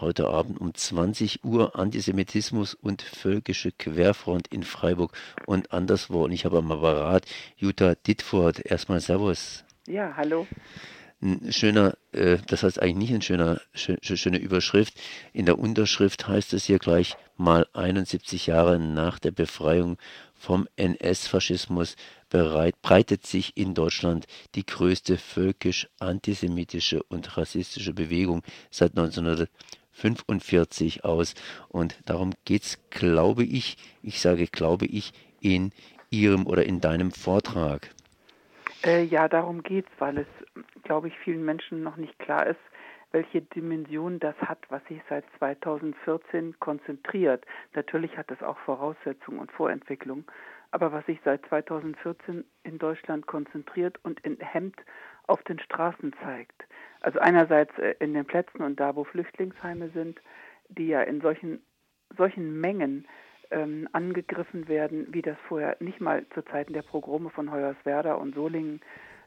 [0.00, 5.12] heute Abend um 20 Uhr Antisemitismus und völkische Querfront in Freiburg
[5.46, 6.24] und anderswo.
[6.24, 7.26] Und ich habe am Apparat
[7.56, 8.60] Jutta Dittfurt.
[8.64, 9.64] Erstmal Servus.
[9.86, 10.46] Ja, hallo.
[11.22, 14.94] Ein schöner, äh, das heißt eigentlich nicht ein schöner, schö schöne Überschrift.
[15.34, 19.98] In der Unterschrift heißt es hier gleich mal 71 Jahre nach der Befreiung
[20.34, 21.96] vom NS-Faschismus
[22.30, 28.94] breitet sich in Deutschland die größte völkisch-antisemitische und rassistische Bewegung seit
[30.04, 31.34] 1945 aus.
[31.68, 35.72] Und darum geht es, glaube ich, ich sage glaube ich, in
[36.10, 37.90] Ihrem oder in deinem Vortrag.
[38.84, 40.26] Äh, ja, darum geht es, weil es,
[40.82, 42.60] glaube ich, vielen Menschen noch nicht klar ist,
[43.12, 47.44] welche Dimension das hat, was sich seit 2014 konzentriert.
[47.74, 50.24] Natürlich hat es auch Voraussetzungen und Vorentwicklungen,
[50.70, 54.76] aber was sich seit 2014 in Deutschland konzentriert und in Hemd
[55.30, 56.64] auf den Straßen zeigt.
[57.00, 60.20] Also einerseits äh, in den Plätzen und da, wo Flüchtlingsheime sind,
[60.68, 61.62] die ja in solchen,
[62.16, 63.06] solchen Mengen
[63.50, 68.34] ähm, angegriffen werden, wie das vorher nicht mal zu Zeiten der Pogrome von Hoyerswerda und
[68.34, 68.80] Solingen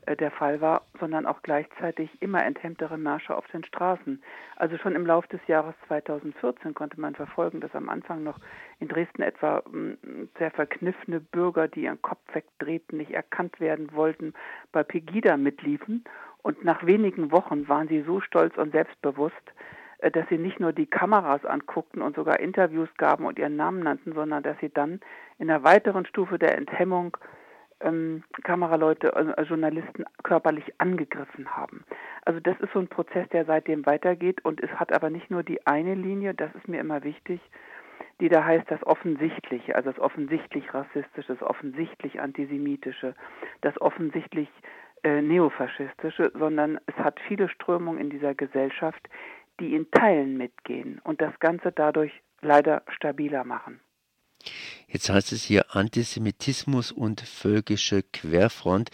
[0.06, 4.22] der Fall war, sondern auch gleichzeitig immer enthemmtere Märsche auf den Straßen.
[4.56, 8.40] Also schon im Laufe des Jahres 2014 konnte man verfolgen, dass am Anfang noch
[8.80, 9.98] in Dresden etwa hm,
[10.38, 14.34] sehr verkniffene Bürger, die ihren Kopf wegdrehten, nicht erkannt werden wollten,
[14.72, 16.04] bei Pegida mitliefen.
[16.42, 19.54] Und nach wenigen Wochen waren sie so stolz und selbstbewusst,
[20.00, 23.82] äh, dass sie nicht nur die Kameras anguckten und sogar Interviews gaben und ihren Namen
[23.82, 25.00] nannten, sondern dass sie dann
[25.40, 27.18] in einer weiteren Stufe der Enthemmung
[27.84, 31.84] ähm, Kameraleute, also Journalisten körperlich angegriffen haben.
[32.26, 35.44] Also das ist so ein Prozess, der seitdem weitergeht und es hat aber nicht nur
[35.44, 37.42] die eine Linie, das ist mir immer wichtig,
[38.20, 43.16] die da heißt das Offensichtliche, also das offensichtlich Rassistische, das offensichtlich Antisemitische,
[43.62, 44.50] das offensichtlich
[45.04, 49.10] äh, Neofaschistische, sondern es hat viele Strömungen in dieser Gesellschaft,
[49.60, 52.12] die in Teilen mitgehen und das Ganze dadurch
[52.42, 53.80] leider stabiler machen.
[54.88, 58.90] Jetzt heißt es hier Antisemitismus und völkische Querfront.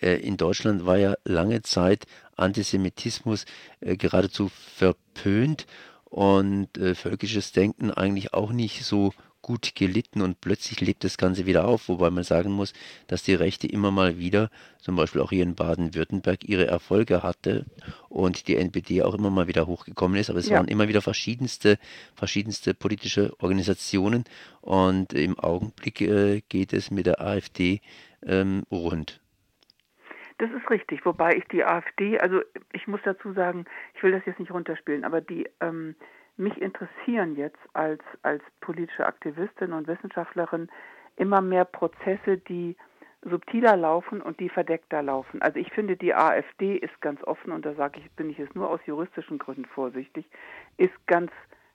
[0.00, 2.06] Äh, in Deutschland war ja lange Zeit
[2.36, 3.44] Antisemitismus
[3.80, 5.66] äh, geradezu verpönt
[6.04, 9.12] und äh, völkisches Denken eigentlich auch nicht so
[9.44, 12.72] gut gelitten und plötzlich lebt das Ganze wieder auf, wobei man sagen muss,
[13.08, 17.66] dass die Rechte immer mal wieder, zum Beispiel auch hier in Baden-Württemberg, ihre Erfolge hatte
[18.08, 20.56] und die NPD auch immer mal wieder hochgekommen ist, aber es ja.
[20.56, 21.76] waren immer wieder verschiedenste,
[22.14, 24.24] verschiedenste politische Organisationen
[24.62, 27.82] und im Augenblick äh, geht es mit der AfD
[28.26, 29.20] ähm, rund.
[30.38, 32.40] Das ist richtig, wobei ich die AfD, also
[32.72, 35.96] ich muss dazu sagen, ich will das jetzt nicht runterspielen, aber die ähm,
[36.36, 40.68] mich interessieren jetzt als, als politische Aktivistin und Wissenschaftlerin
[41.16, 42.76] immer mehr Prozesse, die
[43.22, 45.40] subtiler laufen und die verdeckter laufen.
[45.40, 48.54] Also ich finde, die AfD ist ganz offen, und da sage ich, bin ich es
[48.54, 50.26] nur aus juristischen Gründen vorsichtig,
[50.76, 51.30] ist ganz,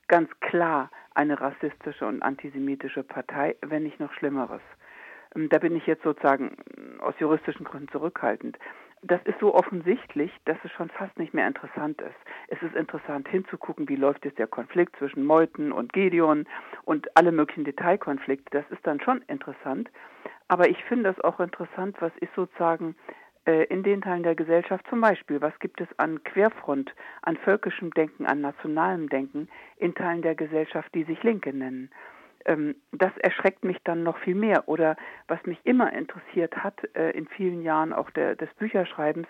[0.07, 4.61] ganz klar eine rassistische und antisemitische Partei, wenn nicht noch Schlimmeres.
[5.35, 6.55] Ähm, da bin ich jetzt sozusagen
[6.99, 8.57] aus juristischen Gründen zurückhaltend
[9.01, 12.15] das ist so offensichtlich, dass es schon fast nicht mehr interessant ist.
[12.47, 16.47] Es ist interessant hinzugucken, wie läuft jetzt der Konflikt zwischen Meuthen und Gedeon
[16.83, 18.49] und alle möglichen Detailkonflikte.
[18.51, 19.89] Das ist dann schon interessant.
[20.47, 22.95] Aber ich finde es auch interessant, was ist sozusagen
[23.45, 27.91] äh, in den Teilen der Gesellschaft zum Beispiel, was gibt es an Querfront, an völkischem
[27.91, 31.89] Denken, an nationalem Denken in Teilen der Gesellschaft, die sich Linke nennen
[32.45, 34.67] das erschreckt mich dann noch viel mehr.
[34.67, 34.95] Oder
[35.27, 39.27] was mich immer interessiert hat äh, in vielen Jahren auch der, des Bücherschreibens,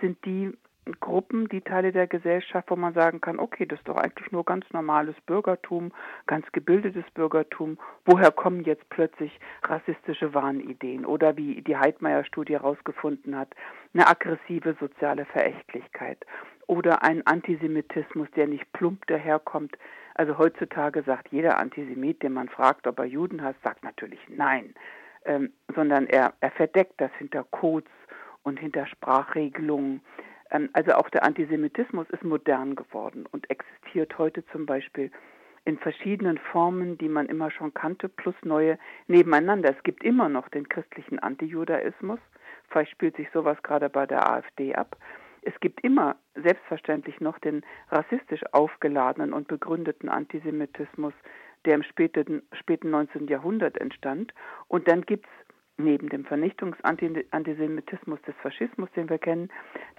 [0.00, 0.52] sind die
[1.00, 4.44] Gruppen, die Teile der Gesellschaft, wo man sagen kann, okay, das ist doch eigentlich nur
[4.44, 5.92] ganz normales Bürgertum,
[6.26, 7.78] ganz gebildetes Bürgertum.
[8.04, 9.32] Woher kommen jetzt plötzlich
[9.64, 11.04] rassistische Wahnideen?
[11.04, 13.48] Oder wie die Heidmeier-Studie herausgefunden hat,
[13.94, 16.24] eine aggressive soziale Verächtlichkeit
[16.68, 19.76] oder ein Antisemitismus, der nicht plump daherkommt,
[20.18, 24.74] also heutzutage sagt jeder Antisemit, den man fragt, ob er Juden hasst, sagt natürlich nein,
[25.26, 27.90] ähm, sondern er, er verdeckt das hinter Codes
[28.42, 30.00] und hinter Sprachregelungen.
[30.50, 35.10] Ähm, also auch der Antisemitismus ist modern geworden und existiert heute zum Beispiel
[35.66, 39.74] in verschiedenen Formen, die man immer schon kannte, plus neue nebeneinander.
[39.76, 42.20] Es gibt immer noch den christlichen Antijudaismus.
[42.70, 44.96] Vielleicht spielt sich sowas gerade bei der AfD ab.
[45.46, 51.14] Es gibt immer selbstverständlich noch den rassistisch aufgeladenen und begründeten Antisemitismus,
[51.64, 53.28] der im späten, späten 19.
[53.28, 54.34] Jahrhundert entstand.
[54.66, 55.30] Und dann gibt es
[55.76, 59.48] neben dem Vernichtungsantisemitismus des Faschismus, den wir kennen,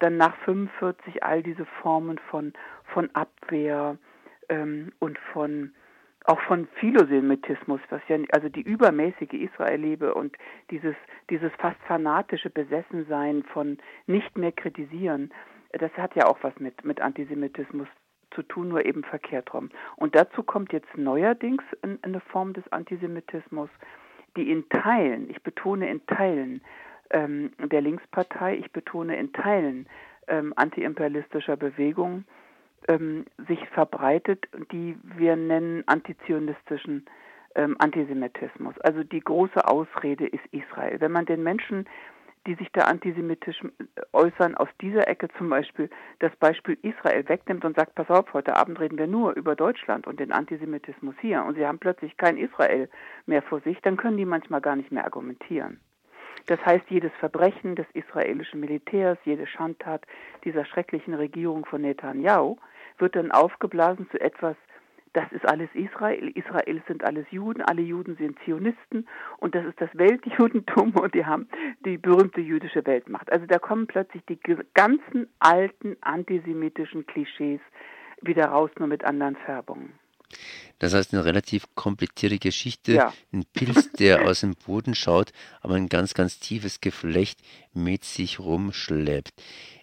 [0.02, 2.52] dann nach 45 all diese Formen von,
[2.84, 3.98] von Abwehr
[4.50, 5.74] ähm, und von
[6.28, 10.38] auch von Philosemitismus, was ja also die übermäßige Israelliebe und
[10.70, 10.96] dieses
[11.30, 15.34] dieses fast fanatische Besessensein von nicht mehr kritisieren,
[15.72, 17.88] das hat ja auch was mit mit Antisemitismus
[18.32, 19.70] zu tun, nur eben verkehrt rum.
[19.96, 21.64] Und dazu kommt jetzt neuerdings
[22.02, 23.70] eine Form des Antisemitismus,
[24.36, 26.62] die in Teilen, ich betone in Teilen
[27.10, 29.88] ähm, der Linkspartei, ich betone in Teilen
[30.28, 32.26] ähm, antiimperialistischer Bewegungen,
[32.88, 37.06] ähm, sich verbreitet, die wir nennen antizionistischen
[37.56, 38.78] ähm, Antisemitismus.
[38.80, 41.00] Also die große Ausrede ist Israel.
[41.00, 41.88] Wenn man den Menschen
[42.48, 45.90] die sich da antisemitisch äh, äußern, aus dieser Ecke zum Beispiel
[46.20, 50.08] das Beispiel Israel wegnimmt und sagt, pass auf, heute Abend reden wir nur über Deutschland
[50.08, 52.90] und den Antisemitismus hier und sie haben plötzlich kein Israel
[53.26, 55.80] mehr vor sich, dann können die manchmal gar nicht mehr argumentieren.
[56.48, 60.06] Das heißt, jedes Verbrechen des israelischen Militärs, jede Schandtat
[60.44, 62.58] dieser schrecklichen Regierung von Netanyahu
[62.98, 64.56] wird dann aufgeblasen zu etwas
[65.18, 66.30] das ist alles Israel.
[66.36, 67.64] Israel sind alles Juden.
[67.64, 69.08] Alle Juden sind Zionisten
[69.40, 71.48] und das ist das Weltjudentum und die haben
[71.86, 73.32] die berühmte jüdische Weltmacht.
[73.32, 74.40] Also da kommen plötzlich die
[74.76, 77.62] ganzen alten antisemitischen Klischees
[78.22, 79.94] wieder raus, nur mit anderen Färbungen.
[80.80, 82.94] Das heißt, eine relativ komplizierte Geschichte.
[82.94, 83.14] Ja.
[83.32, 85.32] Ein Pilz, der aus dem Boden schaut,
[85.62, 87.40] aber ein ganz, ganz tiefes Geflecht
[87.74, 89.34] mit sich rumschleppt.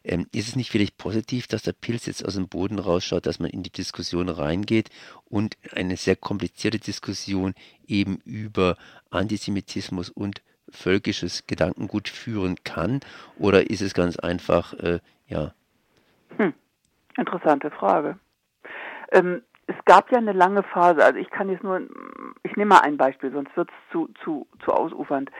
[0.05, 3.41] Ähm, ist es nicht vielleicht positiv, dass der Pilz jetzt aus dem Boden rausschaut, dass
[3.41, 4.91] man in die Diskussion reingeht
[5.25, 7.55] und eine sehr komplizierte Diskussion
[7.87, 8.77] eben über
[9.11, 13.01] Antisemitismus und völkisches Gedankengut führen kann?
[13.39, 15.55] Oder ist es ganz einfach, äh, ja?
[16.37, 16.53] Hm.
[17.17, 18.19] Interessante Frage.
[19.13, 21.81] Ähm, es gab ja eine lange Phase, also ich kann jetzt nur,
[22.43, 25.31] ich nehme mal ein Beispiel, sonst wird es zu, zu, zu ausufernd.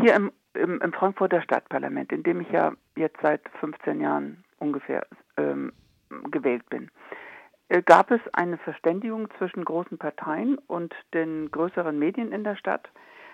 [0.00, 5.06] Hier im, im, im, Frankfurter Stadtparlament, in dem ich ja jetzt seit 15 Jahren ungefähr
[5.36, 5.72] ähm,
[6.30, 6.90] gewählt bin,
[7.68, 12.88] äh, gab es eine Verständigung zwischen großen Parteien und den größeren Medien in der Stadt,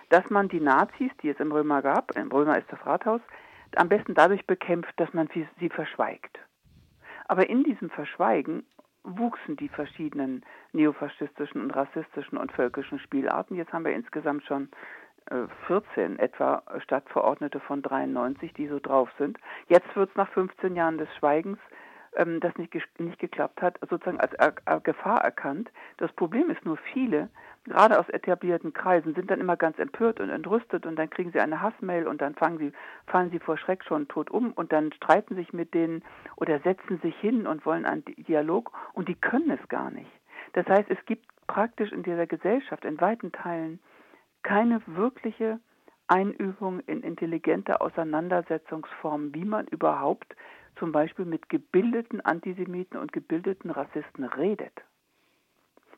[0.09, 3.21] dass man die Nazis, die es im Römer gab, im Römer ist das Rathaus,
[3.75, 6.39] am besten dadurch bekämpft, dass man sie, sie verschweigt.
[7.27, 8.65] Aber in diesem Verschweigen
[9.07, 10.43] wuchsen die verschiedenen
[10.73, 13.55] neofaschistischen und rassistischen und völkischen Spielarten.
[13.55, 14.69] Jetzt haben wir insgesamt schon
[15.67, 19.37] 14 äh, etwa Stadtverordnete von 93, die so drauf sind.
[19.67, 21.59] Jetzt wird es nach 15 Jahren des Schweigens,
[22.15, 24.33] ähm, das nicht, nicht geklappt hat, sozusagen als
[24.83, 25.71] Gefahr erkannt.
[25.97, 27.29] Das Problem ist nur, viele
[27.67, 31.39] gerade aus etablierten Kreisen, sind dann immer ganz empört und entrüstet und dann kriegen sie
[31.39, 32.71] eine Hassmail und dann fangen sie,
[33.07, 36.03] fallen sie vor Schreck schon tot um und dann streiten sich mit denen
[36.37, 40.09] oder setzen sich hin und wollen einen Dialog und die können es gar nicht.
[40.53, 43.79] Das heißt, es gibt praktisch in dieser Gesellschaft in weiten Teilen
[44.43, 45.59] keine wirkliche
[46.07, 50.35] Einübung in intelligente Auseinandersetzungsformen, wie man überhaupt
[50.79, 54.73] zum Beispiel mit gebildeten Antisemiten und gebildeten Rassisten redet.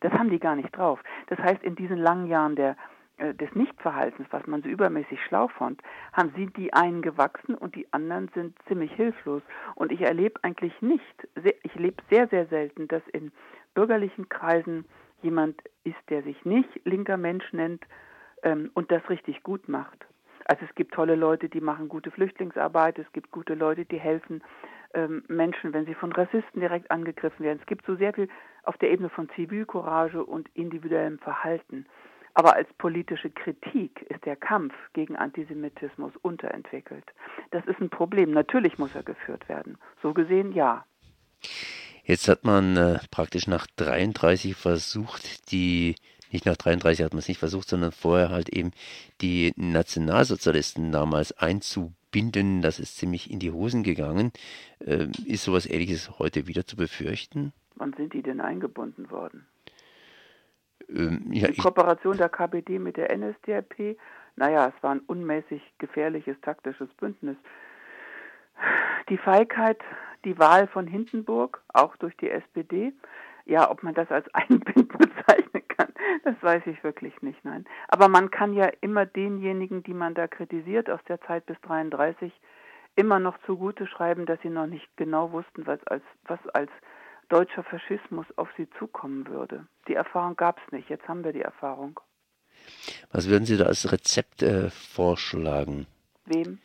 [0.01, 1.01] Das haben die gar nicht drauf.
[1.27, 2.77] Das heißt, in diesen langen Jahren der,
[3.17, 5.81] äh, des Nichtverhaltens, was man so übermäßig schlau fand,
[6.13, 9.41] haben sie die einen gewachsen und die anderen sind ziemlich hilflos.
[9.75, 11.27] Und ich erlebe eigentlich nicht,
[11.63, 13.31] ich erlebe sehr, sehr selten, dass in
[13.73, 14.85] bürgerlichen Kreisen
[15.21, 17.85] jemand ist, der sich nicht linker Mensch nennt
[18.43, 20.05] ähm, und das richtig gut macht.
[20.49, 24.43] Also es gibt tolle Leute, die machen gute Flüchtlingsarbeit, es gibt gute Leute, die helfen
[24.95, 27.59] ähm, Menschen, wenn sie von Rassisten direkt angegriffen werden.
[27.61, 28.27] Es gibt so sehr viel
[28.63, 31.85] auf der Ebene von Zivilcourage und individuellem Verhalten.
[32.33, 37.05] Aber als politische Kritik ist der Kampf gegen Antisemitismus unterentwickelt.
[37.51, 38.31] Das ist ein Problem.
[38.31, 39.77] Natürlich muss er geführt werden.
[40.01, 40.83] So gesehen ja.
[42.05, 45.93] Jetzt hat man äh, praktisch nach 33 versucht, die,
[46.31, 48.71] nicht nach 33 hat man es nicht versucht, sondern vorher halt eben
[49.21, 54.31] die Nationalsozialisten damals einzubauen binden, das ist ziemlich in die Hosen gegangen.
[54.85, 57.53] Ähm, ist sowas Ähnliches heute wieder zu befürchten?
[57.75, 59.45] Wann sind die denn eingebunden worden?
[60.89, 63.97] Ähm, ja, die Kooperation der KPD mit der NSDAP,
[64.35, 67.37] naja, es war ein unmäßig gefährliches taktisches Bündnis.
[69.09, 69.79] Die Feigheit,
[70.25, 72.93] die Wahl von Hindenburg, auch durch die SPD,
[73.45, 75.93] ja, ob man das als Einbinden bezeichnen kann,
[76.23, 77.65] das weiß ich wirklich nicht, nein.
[77.87, 82.31] Aber man kann ja immer denjenigen, die man da kritisiert aus der Zeit bis 33,
[82.95, 86.69] immer noch zugute schreiben, dass sie noch nicht genau wussten, was als, was als
[87.29, 89.67] deutscher Faschismus auf sie zukommen würde.
[89.87, 91.99] Die Erfahrung gab es nicht, jetzt haben wir die Erfahrung.
[93.11, 95.87] Was würden Sie da als Rezept äh, vorschlagen?
[96.25, 96.59] Wem?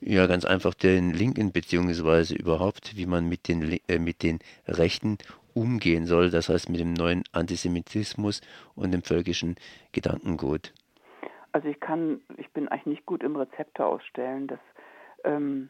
[0.00, 5.18] Ja, ganz einfach den Linken beziehungsweise überhaupt, wie man mit den, äh, mit den Rechten
[5.60, 8.40] umgehen soll, das heißt mit dem neuen Antisemitismus
[8.74, 9.56] und dem völkischen
[9.92, 10.72] Gedankengut?
[11.52, 14.46] Also ich kann, ich bin eigentlich nicht gut im Rezepte ausstellen.
[14.46, 14.60] Das,
[15.24, 15.68] ähm,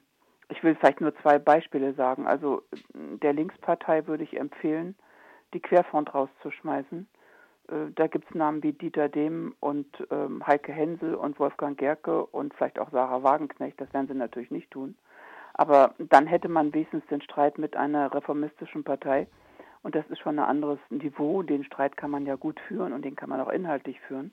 [0.48, 2.26] ich will vielleicht nur zwei Beispiele sagen.
[2.26, 2.62] Also
[2.94, 4.94] der Linkspartei würde ich empfehlen,
[5.54, 7.08] die Querfront rauszuschmeißen.
[7.68, 12.26] Äh, da gibt es Namen wie Dieter Dehm und ähm, Heike Hensel und Wolfgang Gerke
[12.26, 13.80] und vielleicht auch Sarah Wagenknecht.
[13.80, 14.94] Das werden sie natürlich nicht tun.
[15.54, 19.26] Aber dann hätte man wenigstens den Streit mit einer reformistischen Partei
[19.82, 21.42] Und das ist schon ein anderes Niveau.
[21.42, 24.32] Den Streit kann man ja gut führen und den kann man auch inhaltlich führen.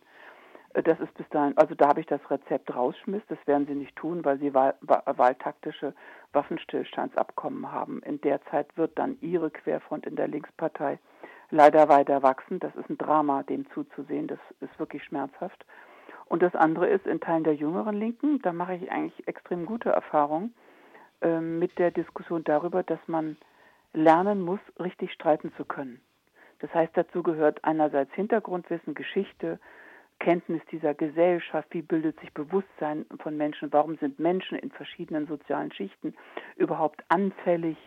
[0.73, 3.23] Äh, das ist bis dahin, also da habe ich das Rezept rausschmiss.
[3.27, 5.93] Das werden sie nicht tun, weil sie wahl, wahltaktische
[6.33, 8.01] Waffenstillstandsabkommen haben.
[8.03, 10.99] In der Zeit wird dann ihre Querfront in der Linkspartei
[11.49, 12.59] leider weiter wachsen.
[12.59, 14.27] Das ist ein Drama, dem zuzusehen.
[14.27, 15.65] Das ist wirklich schmerzhaft.
[16.25, 19.89] Und das andere ist in Teilen der jüngeren Linken, da mache ich eigentlich extrem gute
[19.89, 20.53] Erfahrungen
[21.21, 23.37] äh, mit der Diskussion darüber, dass man
[23.97, 25.99] lernen muss, richtig streiten zu können.
[26.59, 29.59] Das heißt, dazu gehört einerseits Hintergrundwissen, Geschichte,
[30.19, 35.71] Kenntnis dieser Gesellschaft, wie bildet sich Bewusstsein von Menschen, warum sind Menschen in verschiedenen sozialen
[35.71, 36.15] Schichten
[36.55, 37.77] überhaupt anfällig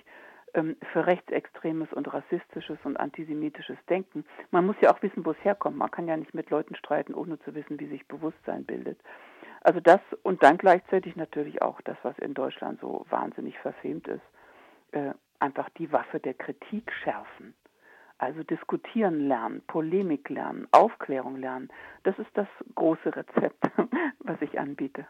[0.54, 4.24] ähm, für rechtsextremes und rassistisches und antisemitisches Denken.
[4.50, 5.76] Man muss ja auch wissen, wo es herkommt.
[5.76, 9.00] Man kann ja nicht mit Leuten streiten, ohne zu wissen, wie sich Bewusstsein bildet.
[9.62, 14.22] Also das und dann gleichzeitig natürlich auch das, was in Deutschland so wahnsinnig verfemt ist,
[14.92, 17.54] äh, einfach die Waffe der Kritik schärfen.
[18.18, 21.70] Also diskutieren lernen, Polemik lernen, Aufklärung lernen.
[22.02, 23.64] Das ist das große Rezept,
[24.18, 25.06] was ich anbiete.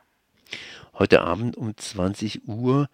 [0.98, 2.88] Heute Abend um 20 Uhr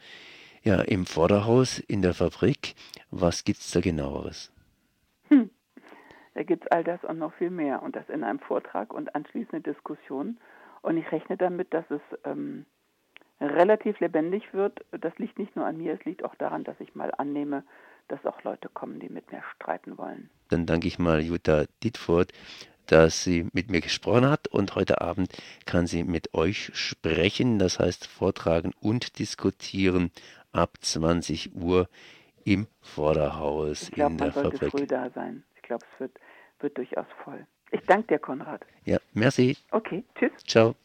[0.63, 2.75] ja, im Vorderhaus in der Fabrik.
[3.11, 4.53] Was gibt es da genaueres?
[5.29, 5.51] Hm.
[6.35, 7.83] Da gibt es all das und noch viel mehr.
[7.83, 10.39] Und das in einem Vortrag und anschließende Diskussion.
[10.83, 12.67] Und ich rechne damit, dass es ähm,
[13.41, 14.85] relativ lebendig wird.
[14.93, 17.65] Das liegt nicht nur an mir, es liegt auch daran, dass ich mal annehme,
[18.09, 20.31] dass auch Leute kommen, die mit mir streiten wollen.
[20.49, 22.33] Dann danke ich mal Jutta Dietfurt
[22.87, 25.31] dass sie mit mir gesprochen hat und heute Abend
[25.67, 30.11] kann sie mit euch sprechen, das heißt vortragen und diskutieren
[30.53, 31.89] ab 20 Uhr
[32.45, 34.71] im Vorderhaus ich glaub, in der man sollte Fabrik.
[34.71, 35.43] früh da sein.
[35.57, 36.13] Ich glaube, es wird,
[36.61, 37.47] wird durchaus voll.
[37.73, 38.65] Ich danke dir, Konrad.
[38.85, 39.57] Ja, merci.
[39.73, 40.33] Okay, tschüss.
[40.47, 40.77] Ciao.